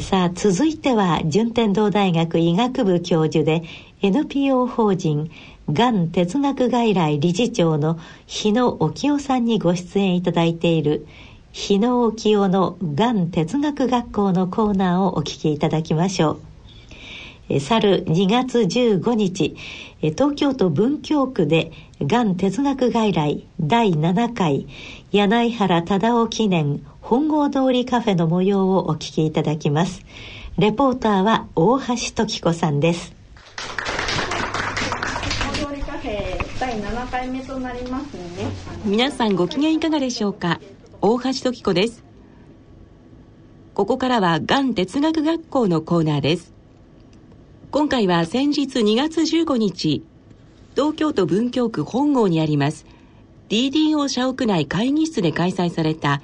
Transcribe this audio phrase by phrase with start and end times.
[0.00, 3.62] さあ続いては順天堂大学医学部教授で
[4.00, 5.30] NPO 法人
[5.70, 11.06] がん哲学外来理事長の日野沖夫さんにご出演いただいている
[11.52, 16.40] 日野沖夫のがん哲学学校のコーナーをお聞きいただきましょ
[17.50, 17.60] う。
[17.60, 19.54] 去る2月15日
[20.00, 24.66] 東京都文京区でがん哲学外来第7回
[25.12, 30.00] 柳原忠夫記念本郷通りカフェの模様をお聞きいただきます。
[30.56, 33.14] レポーターは大橋時子さんです。
[36.58, 38.20] 第7回目となりますね
[38.86, 40.60] 皆さんご機嫌いかがでしょうか？
[41.02, 42.02] 大橋時子です。
[43.74, 46.54] ここからはがん哲学学校のコーナーです。
[47.70, 50.02] 今回は先日2月15日
[50.74, 52.86] 東京都文京区本郷にあります
[53.50, 56.22] DDO 社屋内会議室で開催された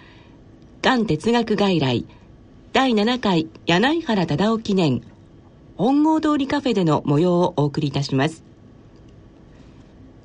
[0.83, 2.07] がん哲学外来。
[2.73, 5.03] 第7回柳原忠夫記念。
[5.77, 8.43] 本郷通りカフェでの模様をお送りいたします。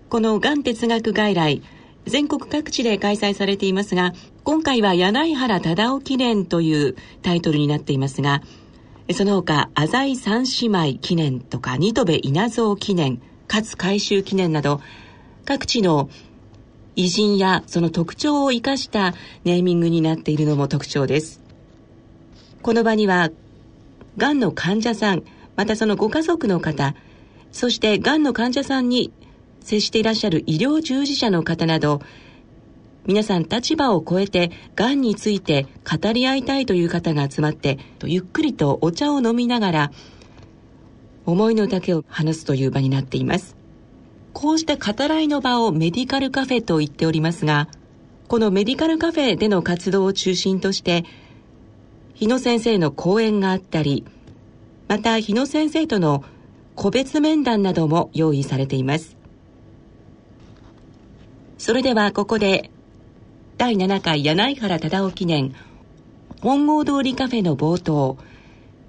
[0.07, 1.61] このがん哲学外来
[2.05, 4.13] 全国各地で開催されていますが
[4.45, 8.41] 今回は柳原忠夫記念というタイトルになっていますが
[9.13, 14.79] その他浅井三姉妹記念とか新戸部稲造記念勝海舟記念など
[15.43, 16.09] 各地の
[16.95, 21.41] 偉人やその特徴を生かしたネーミングになっているのも特徴です。
[22.61, 23.31] この場には、
[24.17, 25.23] がんの患者さん、
[25.55, 26.95] またそのご家族の方、
[27.51, 29.11] そしてがんの患者さんに
[29.61, 32.01] 接していらっしゃる医療従事者の方など、
[33.05, 39.91] 皆さん立場を超えてがんについて語り合いたいという方が集まってゆっくりとお茶を飲みながら
[41.27, 43.55] 思いの丈を話すという場になっています
[44.35, 47.69] こうした語らいの場をメディカルカフェと言っておりますが、
[48.27, 51.05] このメディカルカフェでの活動を中心として、
[52.15, 54.03] 日野先生の講演があったり、
[54.89, 56.25] また日野先生との
[56.75, 59.15] 個別面談なども用意されています。
[61.57, 62.71] それではここで、
[63.57, 65.55] 第7回柳原忠夫記念
[66.41, 68.17] 本郷通りカフェの冒頭、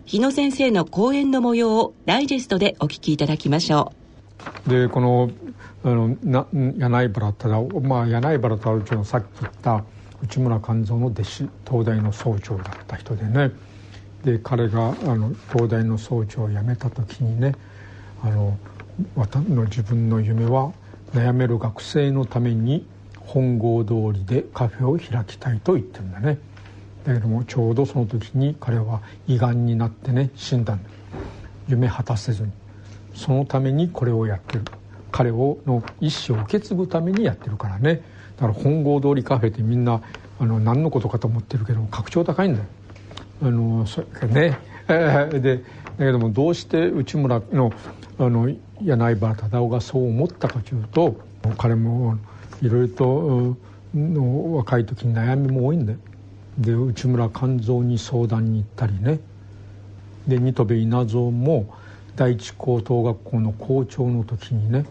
[0.06, 4.05] 日野先生の講演の模様をダイジェストでお聞きいただきましょう。
[4.66, 5.30] でこの
[5.84, 9.84] あのな柳原忠夫、まあ、柳原忠夫というのはさっき言った
[10.22, 13.52] 内村勘三の弟子東大の総長だった人でね。
[14.24, 17.54] で彼があの東大の総長を辞めた時にね
[18.22, 18.58] あの
[19.14, 20.72] 私の自分の夢は
[21.12, 22.84] 悩める学生のために
[23.20, 26.38] 本郷通りでカフェを開きたいと言ってるんだね。
[27.04, 30.90] だけどもちょうどその時に彼は胃がんになってね死んだんだ。
[31.68, 32.50] 夢果たせずに。
[33.16, 34.64] そのためにこれをやってる。
[35.10, 38.02] 彼をの意思を受け継ぐためにやってるからね。
[38.36, 40.02] だから本郷通りカフェってみんな
[40.38, 42.66] あの何のことかと思ってるけど格調高いんだよ。
[43.42, 44.58] あのそれね。
[44.86, 45.62] で
[45.98, 47.72] だけどもどうして内村の
[48.18, 48.50] あの
[48.82, 51.16] 柳原忠夫がそう思ったかというと
[51.56, 52.18] 彼も
[52.62, 53.56] いろいろと
[53.94, 55.98] の若い時に悩みも多いんだよ。
[56.58, 59.20] で内村勘三に相談に行ったりね。
[60.28, 61.74] で新戸部稲造も
[62.16, 64.86] 第一高等学校の校長の時にね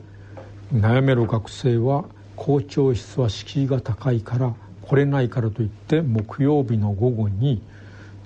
[0.74, 2.06] 悩める学生は
[2.36, 4.53] 校長室は敷居が高いから
[4.84, 7.62] 来れないからといって木曜日の午後に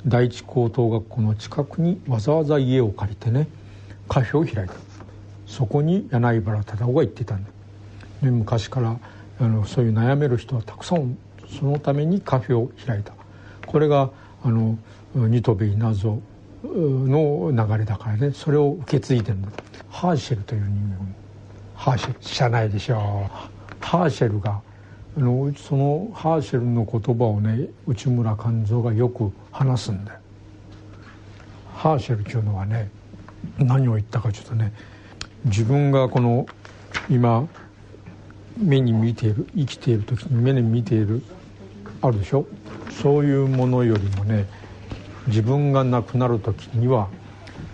[0.05, 3.47] 第一高等学校の近くにわざわざ家を借りてね
[4.09, 4.73] カフェを開いた。
[5.47, 7.49] そこに柳原忠夫が行ってたんだ。
[8.21, 8.97] で昔から
[9.39, 11.17] あのそういう悩める人はたくさん
[11.57, 13.13] そのためにカフェを開いた。
[13.65, 14.09] これが
[14.43, 14.77] あの
[15.15, 16.19] 新戸部稲造
[16.63, 18.31] の流れだからね。
[18.31, 19.37] それを受け継いでる
[19.89, 21.15] ハーシェルという人間
[21.75, 22.19] ハーシェル。
[22.19, 23.85] 知らないでしょう。
[23.85, 24.61] ハーシェルが
[25.17, 30.19] あのそのハーシェルの言葉をね内村勘三がよく話すんだよ。
[31.73, 32.89] ハーシェルっていうのはね
[33.57, 34.73] 何を言ったかちょっとね
[35.45, 36.45] 自分がこの
[37.09, 37.47] 今
[38.57, 41.23] 目に見ている生きている時に目に見ている
[42.01, 42.45] あるでしょ。
[43.01, 44.45] そういうものよりもね
[45.29, 47.07] 自分が亡くなる時には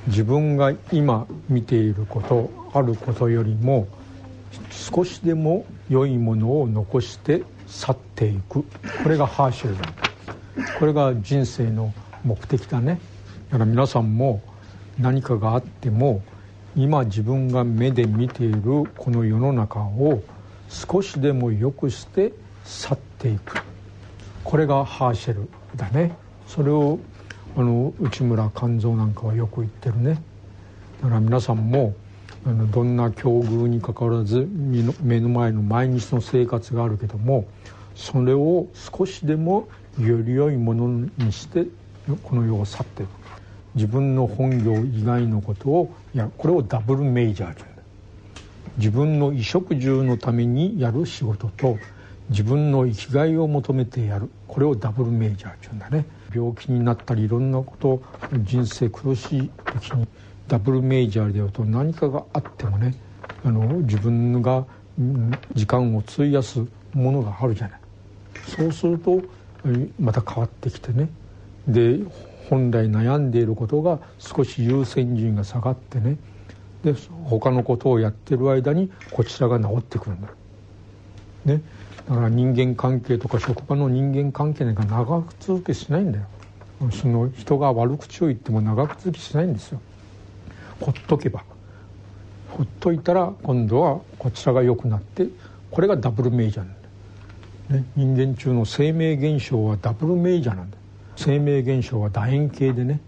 [0.07, 3.87] 自分が今見ていることあることよりも
[4.69, 8.63] 少しでも良いものを残して去っていく。
[9.03, 9.85] これがハーシェルだ。
[10.79, 11.93] これが人生の
[12.23, 12.99] 目的だね。
[13.49, 14.41] だから皆さんも
[14.99, 16.21] 何かがあっても
[16.75, 18.61] 今自分が目で見ている
[18.97, 20.21] この世の中を
[20.67, 22.33] 少しでも良くして
[22.65, 23.57] 去っていく。
[24.43, 26.15] これがハーシェルだね。
[26.47, 26.99] それを
[27.57, 30.21] あの内村勘三なんかはよく言ってるね。
[31.01, 31.93] だから皆さんも
[32.45, 34.47] あのどんな境遇にかかわらず
[35.01, 37.47] 目の前の毎日の生活があるけども
[37.95, 39.67] それを少しでも
[39.99, 41.65] より良いものにして
[42.23, 43.09] この世を去っていく
[43.73, 47.75] 自分の本業以外のことをいやこれをダブルメイジャーという。
[48.77, 51.77] 自分の衣食住のためにやる仕事と
[52.29, 54.29] 自分の生きがいを求めてやる。
[54.47, 56.05] これをダブルメイジャーっていうんだね。
[56.33, 58.01] 病気になったりいろんなこと
[58.43, 60.07] 人生苦しい時に
[60.47, 62.93] ダブルメイジャーでやると何かがあってもね
[63.43, 64.65] あの自分が
[65.53, 67.79] 時間を費やすものがあるじゃない。
[68.47, 69.21] そうすると
[69.99, 71.09] また変わってきてね。
[71.67, 71.99] で
[72.49, 76.17] 本来悩んでいることが少し優先順位が下がってね。
[76.83, 76.93] で
[77.23, 80.27] 他のことをやってる間にこちらが治ってくるんだ、
[81.45, 81.61] ね、
[82.07, 86.25] だから人間関係とか職場の人間関係なんか長く続きしないんだよ。
[86.91, 89.81] その人が悪口を言っても長く続きしないんですよ。
[90.79, 91.43] ほっとけば。
[92.49, 95.27] ほっといたら今度はこちらが良くなって
[95.71, 96.75] これがダブルメイジャーなん
[97.69, 100.77] だ、ね、人間中の生命現象はダブルメイジャーなんだ
[101.17, 103.01] 生命現象は楕円形でね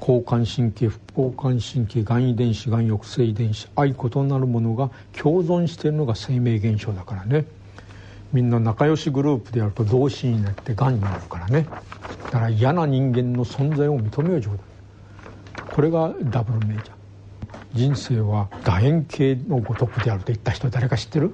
[0.00, 7.44] 交感神経副交感神経がん遺伝子がん抑制遺伝子愛異なるものが共存しているのが生命現象だからね。
[8.32, 11.66] みんな仲良しグループでやると同心になってがんになるからね。
[12.26, 14.58] だから嫌な人間の存在を認めよう状態
[15.74, 16.90] これがダブルメイジャー。
[17.74, 21.32] 人生は楕円形のごとくであると言った人誰か知ってる？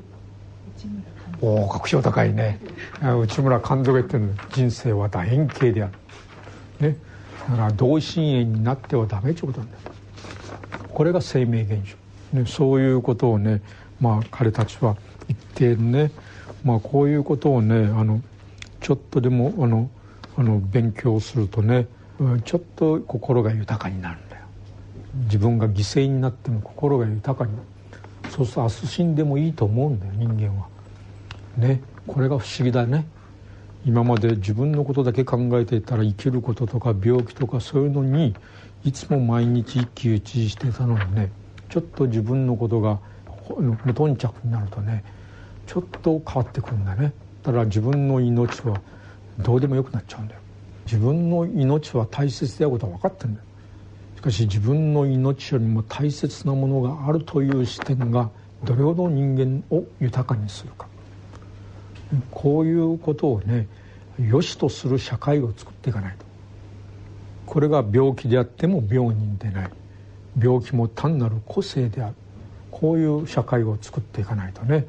[1.41, 2.61] おお確証高いね。
[3.01, 5.89] 内村勘三が言ってる人生は楕円形であ
[6.81, 6.89] る。
[6.89, 6.97] ね。
[7.51, 9.83] だから同心円になってはダメってことなんだよ
[10.89, 11.73] これが生命現
[12.33, 13.61] 象、ね、そういうことをね
[14.01, 14.97] まあ彼たちは
[15.29, 16.11] 言っているね
[16.65, 18.21] まあこういうことをねあの
[18.81, 19.91] ちょっとでもあの
[20.37, 21.87] あの勉強するとね
[22.45, 24.43] ちょっと心が豊かになるんだよ。
[25.25, 27.67] 自分が犠牲になっても心が豊かになる。
[28.31, 30.69] そうすると明日死んでもいいと思うんだよ人間は。
[31.57, 33.07] ねこれが不思議だね。
[33.87, 38.35] 今まで自分のことだけ考えていたら生きることとか病気とかそういうのに
[38.83, 41.31] いつも毎日一喜一憂してたのにね
[41.69, 42.99] ちょっと自分のことが
[43.85, 45.05] 無頓着になるとね
[45.67, 47.13] ちょっと変わってくるんだね。
[47.43, 48.81] だから自分の命は
[49.39, 50.41] どうでもよくなっちゃうんだよ。
[50.87, 53.47] 自分の命は大切であることは分かってるんだよ。
[54.17, 58.31] しかし自分の命よりも大切なものがあるという視点が
[58.65, 60.87] どれほど人間を豊かにするか。
[62.31, 63.67] こういうことをね
[64.19, 66.25] 良しとする社会を作っていかないと。
[67.47, 69.71] これが病気であっても病人でない。
[70.39, 72.15] 病気も単なる個性である。
[72.71, 74.87] こういう社会を作っていかないとね。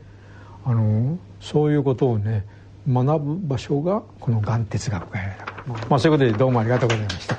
[0.65, 2.45] あのそういうことをね
[2.87, 7.37] 学ぶ場所がこのがん哲学会だから、まあ、そういうことでどうもありがとうございました。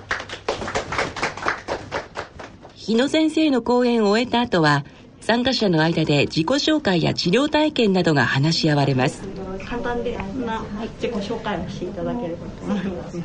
[2.74, 4.84] 日野先生の講演を終えた後は
[5.20, 9.24] 参加者の間で自己紹介や治療体験などが話し合われます
[9.68, 10.64] 簡単でな
[11.00, 13.18] 自己紹介をしていただければと思います。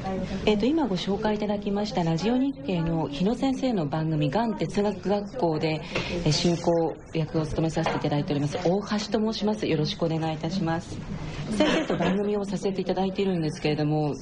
[0.45, 5.81] えっ、と今ご紹介いただきましたラジオ日経の日野先生の番組がん哲学学校で
[6.31, 9.67] 進行役を務めさせていただいております大橋と申します。
[9.67, 10.97] よろしくお願いいたします。
[11.57, 14.15] 先生と番組をさせていただいているんですけれども、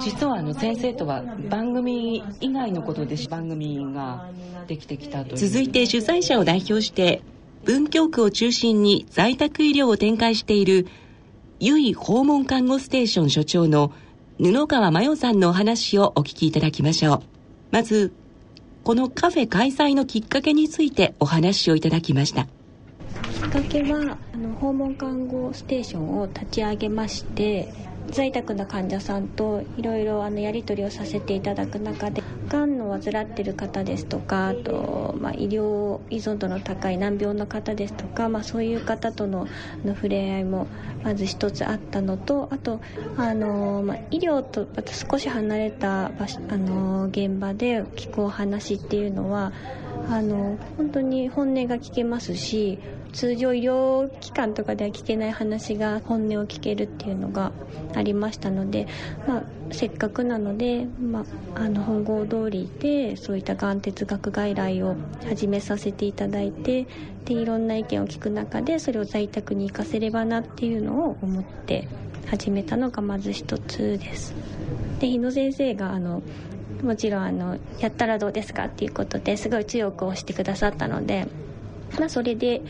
[0.00, 4.28] 実はあの先生とは番組以外のことで番組が
[4.66, 7.22] できてきたと続いて主催者を代表して
[7.64, 10.86] 文京区を中心に在宅医療を展開している
[11.64, 13.92] 由井訪問看護ステーション所長の
[14.36, 17.22] 布川真代さんのお話をお聞きいただきましょう。
[17.70, 18.12] まず、
[18.82, 22.46] このカフェ開催のきっかけについてお話をいただきました。
[22.46, 27.72] きっかけはあの訪問看護ステーションを立ち上げまして
[28.10, 39.46] 在宅の患者さんといろいろやり取りをさせていただく中でがんの患っている方ですとかあと、まあ、医療依存度の高い難病の方ですとか、まあ、そういう方との
[39.84, 40.66] の触れ合いも
[41.02, 42.80] まず一つあったのとあと
[43.16, 49.52] あの、まあ、医療とまた少し離れた場所あの現場で聞くお話っていうのは
[50.08, 52.78] あの本当に本音が聞けますし
[53.12, 57.52] 通常医療機関とかでは聞けない話が本音を聞けるっていうのが
[57.94, 58.86] ありましたので、
[59.26, 64.96] まあ、せっかくなので、まあ、あの本郷通りでそういったがん哲学外来を
[65.28, 66.86] 始めさせていただいて
[67.24, 71.88] でいろんな意見を聞く中でそれを在宅に生かせればなっていうのを思って
[72.26, 74.34] 始めたのがまず一つです。
[75.00, 76.22] で日野先生があの
[76.82, 81.28] もちろんあのやったらどうですかっていうことですごい強く押してくださったので
[81.98, 82.62] まあ、それで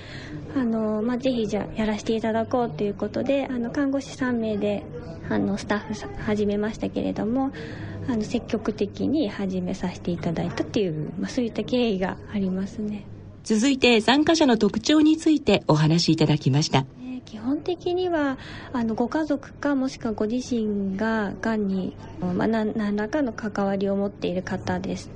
[0.56, 4.82] あの、まあ、ぜひじゃあやらせていただこうということであの看護師3名で
[5.28, 7.52] あのスタッフ始めましたけれども
[8.08, 13.06] あの積極的に始めさせていただいたっていう、まあ、そういった経緯がありますね。
[13.44, 16.84] 続いて参加者の特徴についてお話しいただきました。
[17.24, 18.38] 基本的には
[18.72, 25.10] あのご家族かもしくはご自身ががんに、まあ、何らかの関わりを持っている方です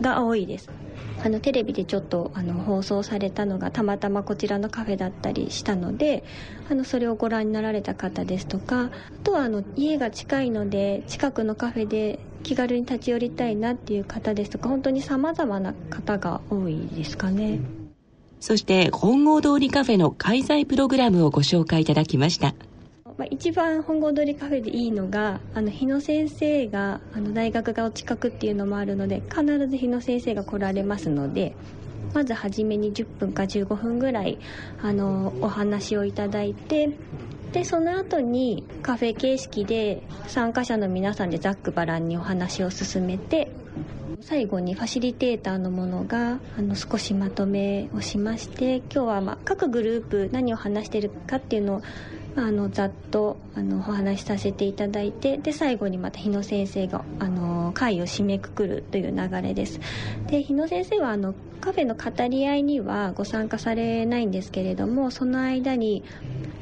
[0.00, 0.70] が多いです
[1.24, 6.24] あのテレビでちょっとあの放送されたのがたまたまこちらのカフェだったりしたので
[6.70, 8.90] あのそれをご覧になられた方ですとかあ
[9.22, 17.60] とはあの家が近いので近くのカフェで気軽に立ち寄りたいなっていう方ですとか本当にさまざまな方が多いですかね。
[18.44, 22.54] そして本郷通りカフェの開催プログラムをご紹介いただきました。
[23.16, 31.56] まあ、一番本郷通りカフェでいいのがあの日野先生があの大学がお近くっていうのもあるので必ず日野先生が来られますので
[32.12, 34.38] まず初めに10分か15分ぐらい
[34.82, 36.90] あのお話をいただいて
[37.54, 43.48] でその後にカフェ形式で参加者の皆さんでざっくばらんにお話を進めて
[44.22, 51.82] 最後にファシリテーターのものがあの少しまとめをしまして今日はま各グループ何を話してるかっていうのを
[52.36, 59.80] あのざっとあのお話しさせていただいてで最後にまた日野先生があの会を締めくくるという流れです。
[60.26, 66.02] で日野先生はあのカフェの語り合いにはご参加されないんですけれどもその間に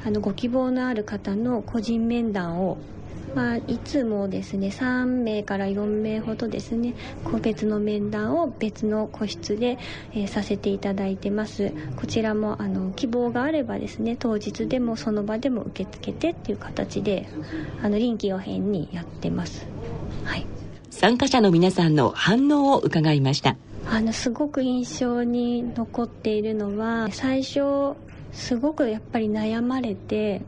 [0.05, 2.77] あのご希望のある方の個人面談を
[3.35, 9.77] まあ、いつもですね3名から4名ほどですね個別の面談を別の個室で、
[10.13, 11.71] えー、させていただいてます。
[11.95, 17.27] こちらもあの希望があればですね当日でもその場でも受け付けてっていう形で
[17.81, 19.65] あの臨機応変にやってます、
[20.23, 20.45] はい、
[20.89, 23.55] 参加者の皆さんの反応を伺いました。
[23.89, 27.95] あのすごく印象に残っているのは最初
[28.31, 30.41] すごくやっぱり悩まれて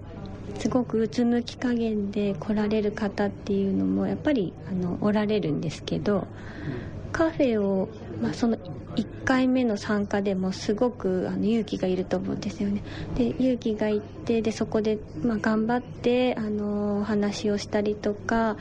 [0.59, 6.27] すごくうつむき加減で来られる方っていうのもやっぱりあのおられるんですけど
[7.11, 7.87] カフェを、
[8.21, 8.57] まあ、その
[8.95, 12.83] 1回目の参加でもすごくあの勇気がいると思うんですよね。
[13.15, 18.57] で勇気がいってでそこで、まあ、頑張ってあの話をしたりとか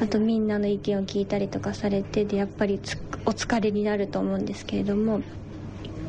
[0.00, 2.80] あとみんなの意見を聞いたりとかされてでやっぱり
[3.26, 5.22] お疲れになると思うんですけれども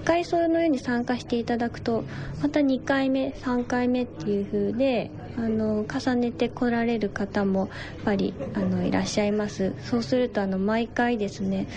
[0.06, 2.04] 回そのように参加していただくと
[2.42, 7.70] また2回目3回目っていう風であの重ねて来られる方もやっ
[8.06, 9.74] ぱりあのいらっしゃいます。
[9.84, 11.68] そうするとあの毎回ですね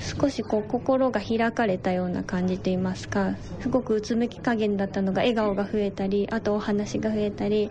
[0.00, 7.70] 少しこう心が開かれたような感じといいますかすごくうつむき加減だったのが笑顔が増えたりあとお話が増えたり。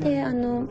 [0.00, 0.68] であの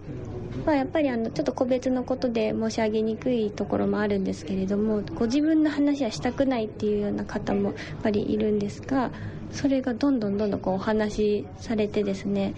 [0.66, 9.12] まあ、やっぱりあのちょっと個別のことで申し上げにくいところもあるんですけれどもご自分の話はしたくないっていうような方もやっぱりいるんですが
[9.52, 12.54] それがどんどんどんどんこうお話しされてですね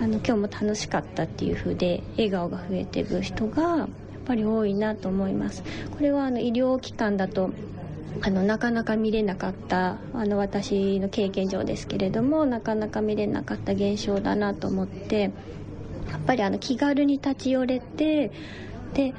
[0.00, 3.88] あの今日も楽しかったっていう風で笑顔が増えていく人が
[4.24, 5.62] ぱり多いなと思います。
[5.90, 7.50] これはあの医療機関だと
[8.20, 15.28] あのなかなか見れなかったあの私の経験上ですけれどもなかなか見れなかった現象だなと思ってや
[16.18, 18.30] っぱりあの気軽に立ち寄れて
[18.94, 19.14] で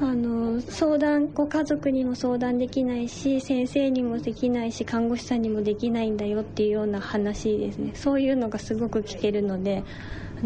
[0.00, 7.92] あの相談ご家族にも相談できないし先生にもできないし看護師さんにもできないんだよっていうような話ですね。
[7.94, 9.84] そういうのがすごく聞けるので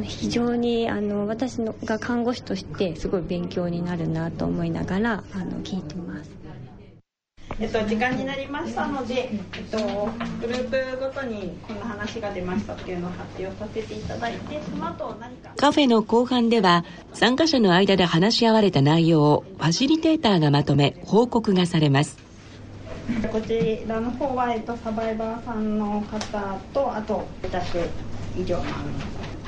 [0.02, 6.40] 非常にあの私のが看護師としてすごい勉強になるなと思いながらあの聞いてます。
[7.58, 10.08] えっと、時間になりましたので、えっと、
[10.40, 15.50] グループごとにこんな話が出ましたっていうのを発表させていただいてその後何か。
[15.56, 22.18] カフェの後半では参加者の間で話し合われた内容をファシリテーターがまとめ報告がされます。
[23.30, 27.78] こちらの方は、えっと、サバイバーさんの方とあと自宅
[28.36, 28.62] 医療の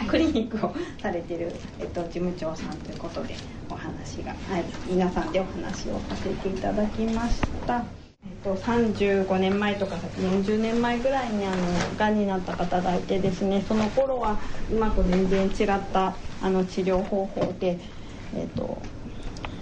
[0.09, 3.35] クリニックをされてる、えっと、事務長さんということで
[3.71, 7.85] お話が、はい、皆さんでお話をさせていただきました。
[8.25, 11.57] えっと35年前とか40年前ぐらいにあの
[11.99, 14.39] がんになった方がいてですねその頃は
[14.71, 17.79] 今と全然違ったあの治療方法で、
[18.37, 18.81] えーと、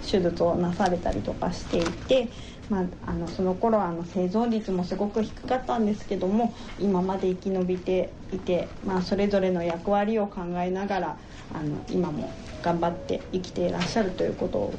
[0.09, 2.29] 手術をなされたりとかしていて、
[2.69, 11.17] まあ、あのその頃はあの生存率もすごく低かったんですけども今まで生き延びていて、まあ、それぞれの役割を考えながら
[11.53, 14.73] あの今も頑張って生きていらっしゃるということ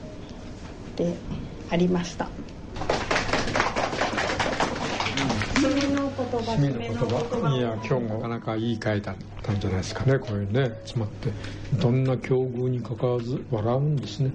[0.97, 1.15] で
[1.71, 2.29] ありました。
[5.63, 7.57] 締めの言葉。
[7.57, 11.31] いや今日もなかなかいい回だったんじゃないですかねこういうね集まって。
[11.79, 14.33] どんな境遇にかかわらず笑うんですね。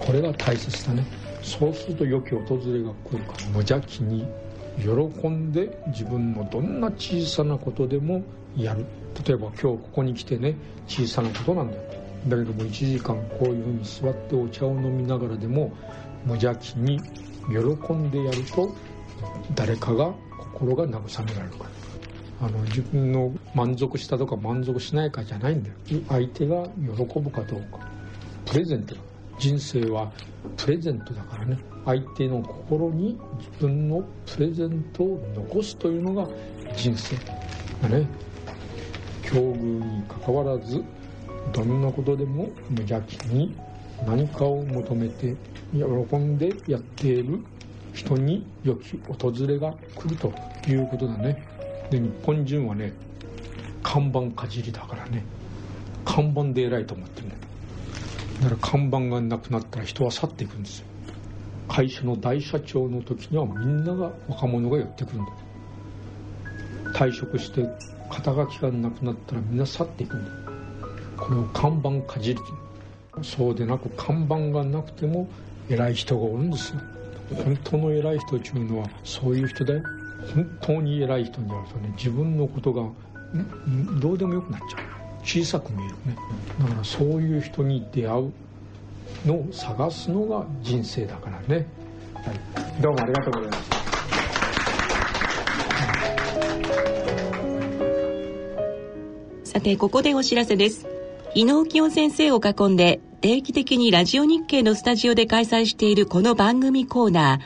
[0.00, 1.06] これが大切だね
[1.42, 4.26] そうすると良き訪れが来るから無邪気に
[4.78, 8.22] 喜んで自分のどんな小さなことでも
[8.56, 8.84] やる。
[9.26, 10.54] 例えば今日ここに来てね
[10.86, 11.82] 小さなことなんだよ。
[12.28, 15.72] だけども1時間こういうふうに座ってお茶を飲みながらでも
[16.24, 17.00] 無邪気に
[17.48, 18.72] 喜んでやると
[19.54, 21.70] 誰かが心が慰められるから。
[22.42, 25.76] あの自分の満足したとか満足しないかじゃないんだよ。
[26.08, 27.78] 相手が喜ぶかどうか。
[28.46, 29.00] プレゼントだ。
[29.38, 30.12] 人生は
[30.56, 31.58] プレゼントだからね。
[31.84, 36.28] 相手の心に自分のプレゼントを残すというのが
[36.76, 37.16] 人生
[37.82, 38.06] だね。
[39.22, 40.84] 境遇にかかわらず
[41.52, 43.54] どんなことでも無邪気に
[44.06, 45.34] 何かを求めて
[45.72, 47.40] 喜んでやっている
[47.92, 50.32] 人に良き訪れが来ると
[50.68, 51.42] いうことだね。
[51.90, 52.92] で日本人はね
[53.82, 55.24] 看板かじりだからね。
[56.04, 57.36] 看板で偉いと思ってるんだ
[58.42, 60.86] だから看板がなくなったら人は去っていくんですよ。
[61.68, 65.32] 会社の大社長の時にはみんなが若者が寄ってくるんだ。
[66.92, 67.64] 退職して
[68.10, 70.30] 肩書きがなくなったらみんな去っていくんだ。
[71.16, 72.40] これを看板かじり。
[73.22, 75.28] そうでなく看板がなくても
[75.68, 76.80] 偉い人がおるんですよ。
[77.44, 79.80] 本当の偉い人っていうのはそういう人で
[80.34, 82.82] 本当に偉い人になるとね自分のことが
[84.00, 85.01] どうでもよくなっちゃう。
[85.24, 86.16] 小さく見えるね。
[86.60, 88.32] だからそういう人に出会う
[89.26, 91.66] のを探すのが人生だからね、
[92.14, 93.82] はい、どうもありがとうございました
[99.44, 100.88] さてここでお知らせです。
[101.34, 107.38] 伊能清先生を囲んで定期的にラジオ日経のスタジオで開催しているこの番組コーナ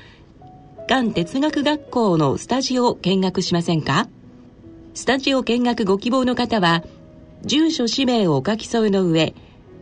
[0.87, 0.89] ー。
[0.89, 4.09] がん哲学学校のスタジオを見学しませんか？
[4.95, 6.85] スタジオ見学ご希望の方は
[7.45, 9.35] 住所氏名をお書き添えの上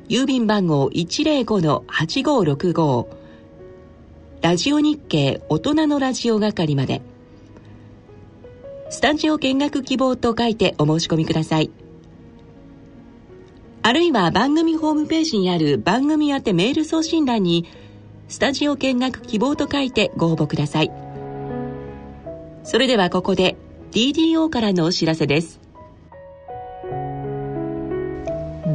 [0.09, 3.07] 郵便番号105-8565
[4.43, 7.01] ラジオ日経大人のラジオ係まで。
[8.91, 11.71] スタジオ見学希望と書いてお申し込みください。
[13.83, 17.67] あるいは番組ホームページにある番組宛てメール送信欄に
[18.29, 20.93] スタジオ見学希望と書いてご応募ください。
[22.63, 23.57] それではここで
[23.93, 25.59] DDO からのお知らせです。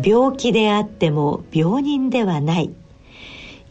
[0.03, 2.74] 病気であっても病人ではない。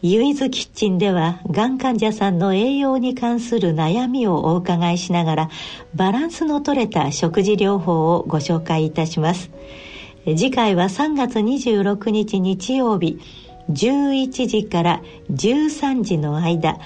[0.00, 5.50] ユイズキッチンではがん患者さんの栄養に関する悩みをお伺いしながら
[5.96, 9.50] バランスの取れた食事療法をご紹介いたします。
[10.24, 13.18] 次回は3月26日日曜日
[13.70, 16.78] 11時から13時の間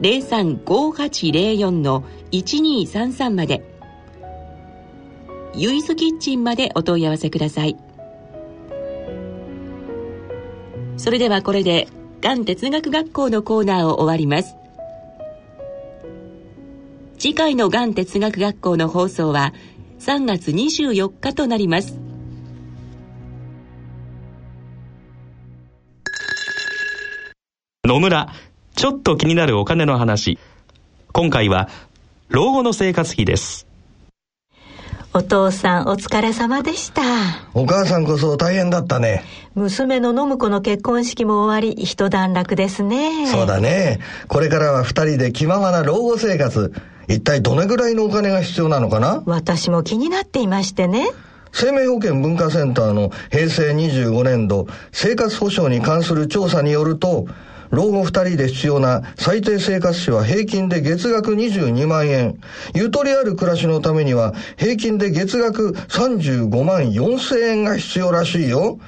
[0.00, 3.62] 03-5804の1233まで。
[5.54, 7.76] ユイズキッチンまでお問い合わせください。
[10.96, 11.88] それではこれで
[12.20, 14.56] がん哲学学校のコーナーを終わります。
[17.16, 19.54] 次回のがん哲学学校の放送は
[20.00, 21.96] 3月24日となります。
[27.84, 28.32] 野村
[28.74, 30.40] ちょっと気になるお金の話。
[31.12, 31.68] 今回は
[32.28, 33.67] 老後の生活費です。
[35.14, 37.02] お父さんお疲れ様でした。
[37.54, 39.24] お母さんこそ大変だったね。
[39.54, 43.26] 娘の信子の結婚式も終わり一段落ですね。
[43.26, 44.00] そうだね。
[44.28, 46.72] これからは二人で気ままな老後生活。
[47.08, 49.22] 一体どれぐらいのお金が必要なのかな？
[49.24, 51.08] 私も気になっていましてね。
[51.52, 57.26] 生命保険文化センターの平成25年度生活保障に関する調査によると
[57.70, 62.38] 老後2人で必要な最低生活費は平均で月額22万円。
[62.74, 68.78] ゆとりある暮らしのためには平均で月額35万4千円が必要らしいよ。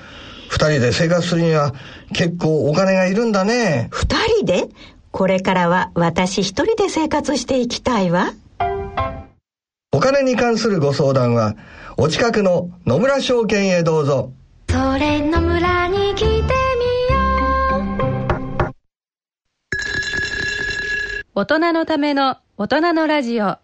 [0.50, 1.74] 2人で生活するには
[2.12, 3.88] 結構お金がいるんだね。
[3.92, 4.06] 2
[4.38, 4.68] 人で？
[5.12, 8.32] これからは私一人で生活していきたいわ。
[9.92, 11.56] お金に関するご相談は、
[11.96, 14.32] お近くの野村証券へどうぞ。
[14.70, 16.69] それ野村に来て
[21.40, 23.56] 大人のための大人のラジオ。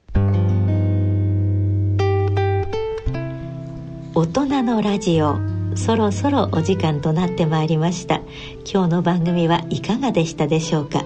[4.14, 5.36] 大人のラジオ。
[5.74, 8.22] そろそろお時間となってまいりました。
[8.64, 11.04] 今日の番組はいかがでしたでしょうか？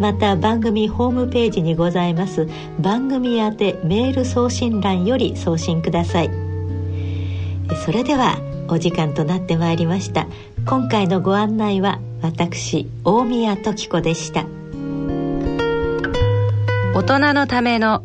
[0.00, 2.48] また番組ホームページにございます
[2.80, 6.30] 番組宛てメール送信欄より送信ください。
[7.84, 8.36] それでは
[8.68, 10.26] お時間となってまいりました。
[10.66, 14.44] 今回のご案内は私大宮時子でした。
[16.94, 18.04] 大人のための